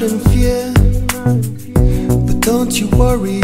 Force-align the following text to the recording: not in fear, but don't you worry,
not 0.00 0.10
in 0.12 0.20
fear, 0.30 0.72
but 2.26 2.40
don't 2.40 2.78
you 2.78 2.86
worry, 2.88 3.40